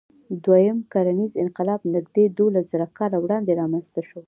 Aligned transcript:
دوهیم 0.43 0.79
کرنیز 0.91 1.31
انقلاب 1.43 1.81
نږدې 1.95 2.25
دولسزره 2.37 2.87
کاله 2.97 3.17
وړاندې 3.21 3.51
رامنځ 3.61 3.85
ته 3.95 4.01
شو. 4.07 4.19